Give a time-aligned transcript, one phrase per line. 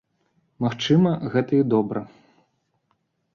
[0.65, 1.99] Магчыма, гэта і добра.